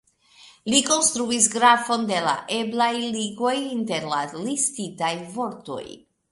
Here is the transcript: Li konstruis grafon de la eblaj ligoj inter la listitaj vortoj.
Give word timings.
Li 0.73 0.77
konstruis 0.87 1.49
grafon 1.57 2.07
de 2.13 2.23
la 2.29 2.33
eblaj 2.57 2.89
ligoj 3.19 3.55
inter 3.77 4.11
la 4.17 4.25
listitaj 4.51 5.15
vortoj. 5.39 5.81